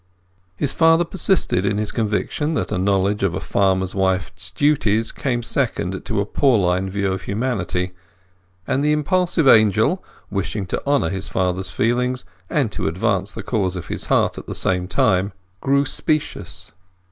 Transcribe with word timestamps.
His 0.55 0.73
father 0.73 1.05
persisted 1.05 1.63
in 1.63 1.77
his 1.77 1.91
conviction 1.91 2.55
that 2.55 2.71
a 2.71 2.79
knowledge 2.79 3.21
of 3.21 3.35
a 3.35 3.39
farmer's 3.39 3.93
wife's 3.93 4.49
duties 4.49 5.11
came 5.11 5.43
second 5.43 6.03
to 6.05 6.19
a 6.19 6.25
Pauline 6.25 6.89
view 6.89 7.13
of 7.13 7.21
humanity; 7.21 7.91
and 8.65 8.83
the 8.83 8.93
impulsive 8.93 9.47
Angel, 9.47 10.03
wishing 10.31 10.65
to 10.65 10.83
honour 10.87 11.09
his 11.09 11.27
father's 11.27 11.69
feelings 11.69 12.25
and 12.49 12.71
to 12.71 12.87
advance 12.87 13.31
the 13.31 13.43
cause 13.43 13.75
of 13.75 13.89
his 13.89 14.07
heart 14.07 14.39
at 14.39 14.47
the 14.47 14.55
same 14.55 14.87
time, 14.87 15.33
grew 15.61 15.85
specious. 15.85 16.71